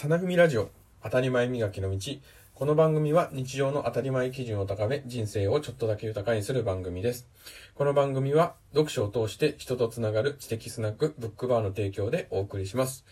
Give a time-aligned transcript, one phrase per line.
[0.00, 0.70] サナフミラジオ
[1.02, 1.98] 当たり前磨きの道。
[2.54, 7.28] この番組は日常の当たり前基準を高め人生をちょっとだけ豊かにする番組です。
[7.74, 13.04] この番組は読書を通して人とつながる知的スナックブックバーの提供でお送りします。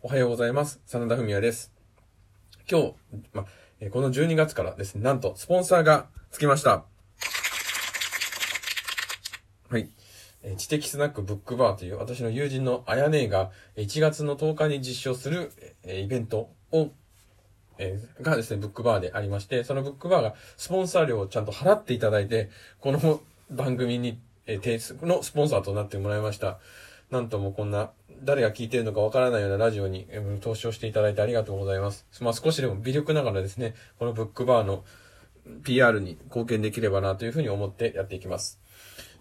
[0.00, 0.80] おはようございます。
[0.86, 1.74] 真田文也です。
[2.70, 2.94] 今日、
[3.34, 3.44] ま、
[3.90, 6.86] この12月からですねなんとスポンサーがつきました。
[9.68, 9.90] はい。
[10.42, 15.52] え知的スナックブックバーという私の友人のあやねえが1月の10日に実施する、
[15.84, 16.90] えイベントを、
[17.78, 26.58] え、がですね、ブックバーでありまして、そのブックバーがスポンサー料をちゃんと払っていただいて、この番組に、え、提出のスポンサーとなってもらいました。
[27.10, 27.90] なんともこんな、
[28.22, 32.06] 誰が聞いてるのかわからないようなラジオに、え、投資をしていただいてありがとうございます。
[32.20, 34.84] まあ、少しでも微力ながらですね、このブックバーの
[35.64, 38.59] PR に貢献できればなというふうに思ってやっていきます。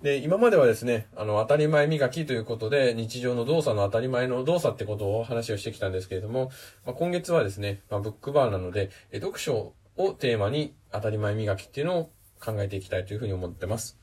[0.02, 6.52] で、今まではですね、あの、当たり前磨きということで、日常の動作の当たり前の動作ってことを話をしてきたんですけれども、
[6.86, 14.00] まあ、今月はですね、まあ、ブックバーなので、読書をテーマに当たり前磨きっていうのを考えていきたいというふうに思ってます。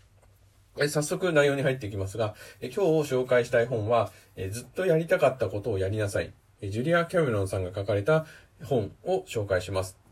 [0.88, 2.78] 早速内容に入っていきますが、今日
[3.12, 4.12] 紹介したい本は、
[4.50, 6.32] ずっとやりたかったことをやりなさい。
[6.62, 8.26] ジュリア・キャメロンさんが書かれた
[8.62, 10.05] 本を紹介します。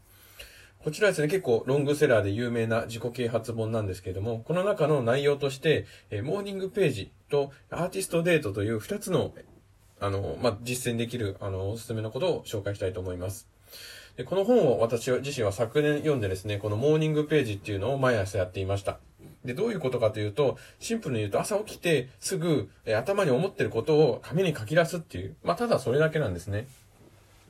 [0.84, 9.32] こちらですね、結構ロングセラーで有名な自己啓発本なんですけれども、この中の内容として、えモーニングページとアーティストデートという2つの、
[9.98, 13.48] あの、まあ、実践できる、あの、おすすめのことを紹介したいと思います。
[14.18, 18.98] でこの本を私自身は昨年読んでですね、このモーニングページっていうのを毎朝やっていました。
[19.42, 26.68] で、どういうことかというと、シンプルに言うと朝起きてすぐ、え頭に思ってることを紙に書き出すっていう、まあ、ただそれだけなんですね。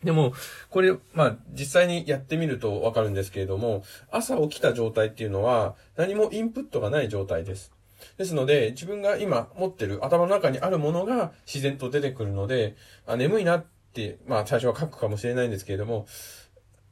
[0.04, 0.32] でも、
[0.70, 7.72] これ、まあ、実際にやってみるとわかるんですけれども、朝起きた状態っていうのは、何もインプットがない状態です。
[8.18, 16.06] ですので、自分が今持ってる頭の中にあるものが自然と出てくるので、あ眠いなって、まあ最初は書くかもしれないんですけれども、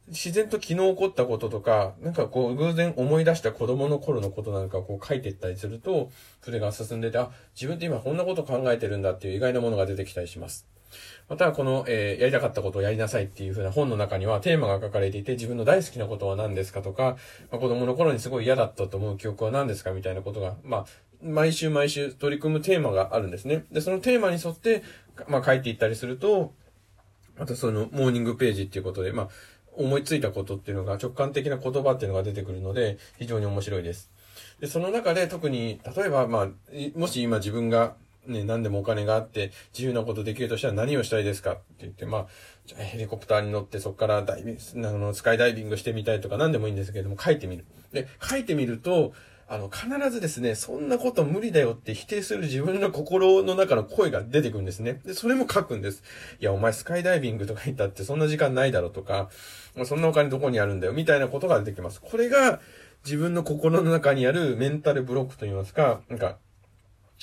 [0.08, 6.10] 自然と昨日起こったこととか、なんかこう偶然思い出した子供の頃のことなんかこう書いていったりすると、
[6.42, 10.66] それが進んでて、あ、自分って今こんなこと考えてるんだっていう意外なものが出てきたりします。
[11.28, 17.16] またこの、えー、やりたかったことをやりなさいっていう風な本の中にはテーマが書かれていて、自分の大好きなことは何ですかとか、
[17.50, 20.86] まあ、子供の頃にすごい嫌だったと思う記憶は何ですかみたいなことが、まあ、
[21.22, 23.64] 毎週毎週取り組むテーマがあるんですね。
[23.70, 24.82] で、そのテーマに沿って、
[25.28, 26.52] まあ、書いていったりすると、
[27.38, 29.28] またそのモーニングページっていうことで、まあ、
[29.74, 34.10] 思いついたことっていうのが直感的な言葉っていうのが出てくるので、非常に面白いです。
[34.60, 36.48] で、その中で特に、例えば、まあ、
[36.94, 42.26] もし今自分がね、何でもお金があって自由なことできるとしたら何をしたいですかって言って、まあ、
[42.66, 47.64] じゃヘリコプターに乗ってそこからダイビング、あの、スカイダイビングしてみたいとか何でもいいんですけれども、書いてみる。
[47.92, 49.12] で、書いてみると、
[49.48, 55.00] あの、必ずですね、そんなこと無理だよって否定する自分の心の中の声が出てくるんですね。
[55.04, 56.02] で、それも書くんです。
[56.40, 59.28] いや、お前スカイダイビングとか言ったってそんな時間ないだろとか、
[59.84, 62.00] そんなお金どこにあるんだよみたいなことが出てきます。
[62.00, 62.60] これが
[63.04, 66.38] 自分の心の中にあるメンタルブロックといいますか、なんか、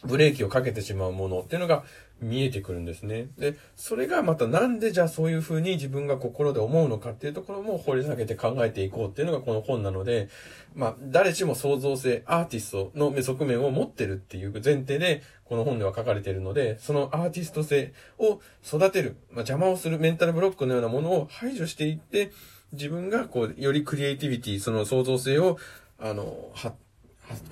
[0.04, 1.84] ブレーキをかけてしまうものっていうのが
[2.22, 3.28] 見えてくるんですね。
[3.38, 10.30] で、それがまたなんでじゃあそういうふうに自分が心で思うのかっていうところも掘り下げて考えていこうっていうのがこの本なので、
[10.76, 22.32] まあ、誰しも創造性、アーティストの側面を持ってるっていう前提で、この本では書かれているので、そのアーティスト性を育てる、まあ、邪魔をするメンタルブロックのようなものを排除していって、
[22.72, 25.58] 自分がこう、よりクリエイティビティ、その創造性を、
[25.98, 26.78] あの、発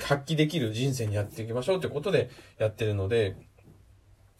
[0.04, 3.36] 発揮できる人生にやっていきましょうってことでやってるので、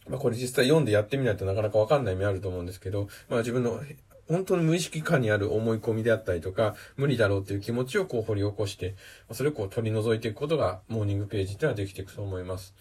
[0.08, 3.80] まあこれ実際読んでやってみないとなかなかわかんない面あると思うんですけど、まあ自分の
[4.28, 8.94] 本当に無意識下にある思い込みであったりとか、無理だろうっていう気持ちをこう掘り起こして、
[9.32, 12.74] それをこう取り除いていくことがモーニングページっていうのはできていくと思います。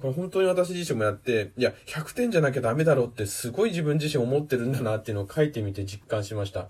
[0.00, 6.68] これ本当に私自身もやって、いや、100点じゃなきゃダメだろうってすごい自分自身思ってるんだなっていうのを書いてみて実感しました。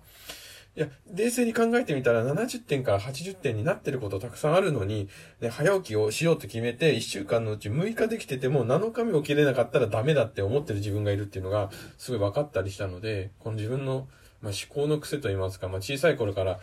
[0.75, 5.09] いや、冷静に考えてみたら70点から80点になってることたくさんあるのに、
[5.41, 14.09] ね、早起きをしようと決めて1週間のうち6日できてても7日目起きれなかったらダメだって思ってる自分がいるっていうのがすごい分かったりしたので、この自分の、
[14.41, 16.59] まあ、思考の癖といいますか、まあ、小さい頃から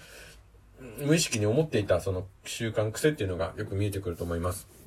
[1.06, 4.79] 無意識に思っていたその習慣癖っていうのがよく見えてくると思います。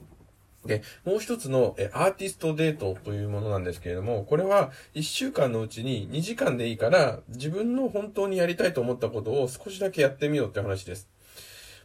[0.65, 11.09] で、もう一つのえアーティストデートというものなんですけれども、これは一週間のうちに2時間でいいから自分の本当にやりたいと思ったことを少しだけやってみようって話です。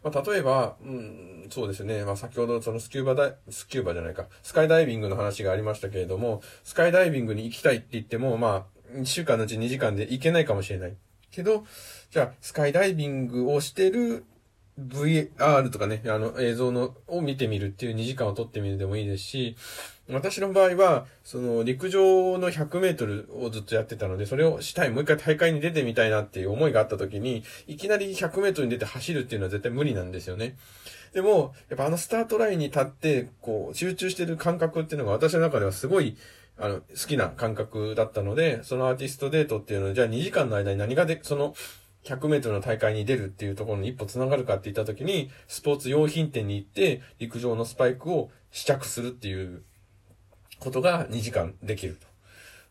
[0.04, 2.04] まあ、例えば、うん、そうですね。
[2.04, 10.96] まあ、先ほどそのスキューバダイ、スキューバじゃないか、スカイダイビングの話がありましたけれども、スカイダイビングに行きたいって言っても、まあ、1週間のうち2時間で行けないかもしれない。
[11.32, 11.66] けど、
[12.12, 14.24] じゃあ、スカイダイビングをしてる
[14.80, 19.56] VR とかね、あの映像のを見てみるっていう2時間を撮ってみるでもいいですし、
[20.10, 30.56] 私の場合は、その陸上の100メートルをずっとやってたので、それをしたい、もう一回大会に出てみたいなっていう思いがあった時に、いきなり100メートルに出て走るっていうのは絶対無理なんですよね。
[31.14, 36.16] でも、やっぱあのスタートラインに立って、こう、集中してる感覚っていうのが私の中ではすごい、
[36.60, 41.54] あの、好きな感覚だったので、そのアーティストデートっていうのを、じゃあ2時間の間に何がで、その、
[42.08, 49.64] 100メートルの大会に出るっていうところに一歩繋がるかって言った時に、スポーツ用品店に行って、陸上のスパイクを試着するっていう
[50.60, 52.08] ことが2時間できると。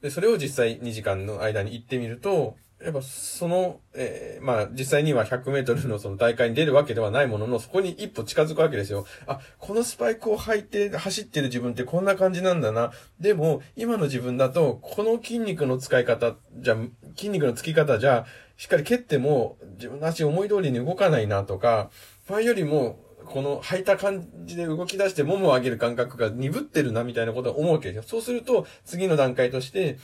[0.03, 9.06] で、それを実際2時間の間に行ってみると、やっぱその、えー、まあ実際には100メートルのその大会に出るわけではないものの、そこに一歩近づくわけですよ。
[9.27, 12.93] あ、このスパイクを履いて走ってる自分ってこんな感じなんだな。
[13.19, 16.77] でも、今の自分だと、この筋肉の使い方じゃ、
[17.17, 21.91] 筋肉のつき方じゃ、しっかり蹴っても自分の足思い通りに動かないなとか、
[22.29, 28.03] 前よりもこの履いた感じで動き出してももを上げる感覚が鈍ってるなみたいなことは思うわけですよ。
[28.03, 29.99] そうすると、次の段階として、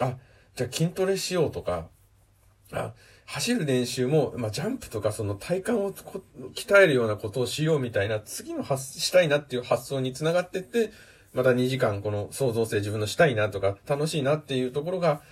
[0.00, 0.16] あ、
[0.54, 1.88] じゃあ筋トレしようとか、
[2.72, 2.92] あ
[3.26, 10.90] 走る練習も、まあ、ジャンプとかその体幹を鍛えるようなことをしようみたいな、次の発、したいなっていう発想につながってって、
[11.32, 15.22] また2時間この創造性自分のしたいなとか、楽しいなっていうところが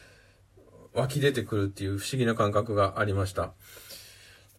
[0.98, 3.52] 湧き出てくるっていう不思議な感覚がありました。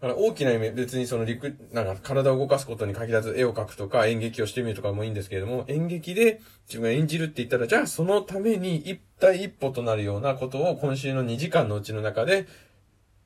[0.02, 12.48] だから大きな夢、別にその陸、なんか体を動かすことに限らず絵を描くとか演劇をしてみるとかもいいんですけれども、演劇で自分が演じるって言ったら、じゃあそのために一体一歩となるようなことを今週の2時間のうちの中で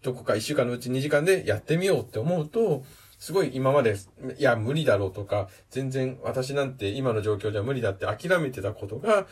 [0.01, 2.83] どこか一週間のうち2時間でやってみようって思うと、
[3.19, 3.95] すごい今まで、
[4.37, 9.27] いや、無理だろうとか、全然私なんて今の状況じゃ無理だって諦めてたことが、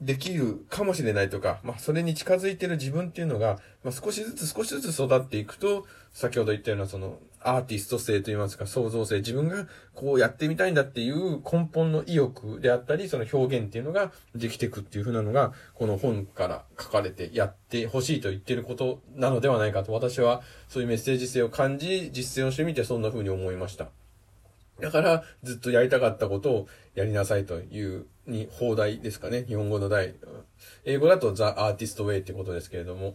[0.00, 23.88] できるかもしれないとか、まあ、それに近づいてる自分っていうのが、まあ、少しずつ少しずつ育っていくと、先ほど言ったようなその、アーティスト性といいますか、創造性、自分がこうやってみたいんだっていう根本の意欲であったり、その表現っていうのができていくっていう風なのが、この本から書かれてやってほしいと言ってることなのではないかと、私はそういうメッセージ性を感じ、実践をしてみてそんな風に思いました。
[24.80, 29.44] だから、ずっとやりたかったことをやりなさいというに、放題ですかね。
[29.46, 30.14] 日本語の題。
[30.84, 33.14] 英語だと The Artist Way ってことですけれども、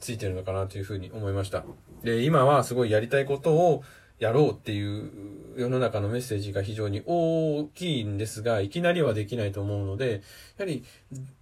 [0.00, 1.64] ついてるのかなというふうに思いました。
[2.02, 3.82] で、今はすごいやりたいことを
[4.18, 5.10] やろうっていう
[5.56, 10.22] 世の中のメッセージが非常に大きいんですが、いきなりはできないと思うので、
[10.58, 10.84] やはり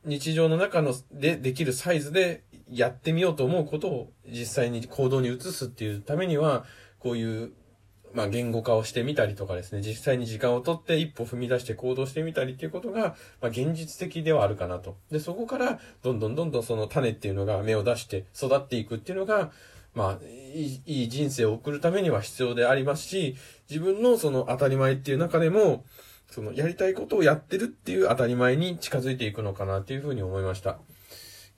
[0.04, 6.64] 日常の中のでできるサイズでやってみようと思うことを実際に行動に移すっていうためには、
[6.98, 7.52] こういう
[8.14, 14.96] まあ、言語化をしてみたりとかですね、実際に時間をとって一歩踏み出して行動してみたりっていうことが、まあ、現実的ではあるかなと。
[15.10, 19.50] で、そこから、どんどんどんどんその種っていうのが芽を出して育っていくっていうのが、
[19.94, 23.36] まあ、いい人生を送るためには必要でありますし、
[23.68, 25.84] 自分のその当たり前っていう中でも、
[26.30, 30.78] そのやりたいことをやってるっていう当たり前に近づいていくのかなっていうふうに思いました。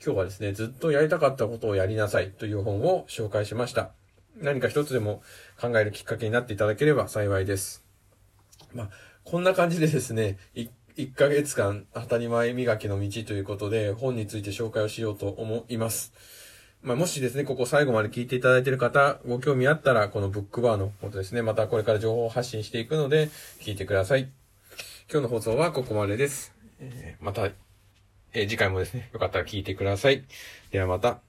[0.04, 3.92] 今日はですね、ずっとやりたかったことをやりなさいという本を紹介しました。
[4.40, 5.22] 何か一つでも
[5.60, 7.84] 考えるきっかけになっていただければ幸いです。
[8.74, 8.90] まあ、
[9.24, 16.12] こんな感じでですね、1ヶ月間当たり前磨きの道ということで本について紹介をしようと思います。
[16.82, 23.28] まあ、もしですね、ここ最後まで聞いていただいている方、ご興味あったら、このブックバーのことですね、またこれから情報を発信していくので、
[23.60, 24.28] 聞いてください。
[25.10, 26.54] 今日の放送はここまでです。
[26.78, 27.46] えー、また、
[28.32, 30.24] えー、次回もですね、よかったら聞いてください。
[30.70, 31.20] ではまた。